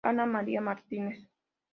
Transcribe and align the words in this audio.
Ana 0.09 0.25
María 0.25 0.61
Martínez. 0.61 1.19